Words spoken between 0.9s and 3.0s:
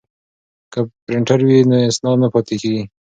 پرینټر وي نو اسناد نه پاتیږي.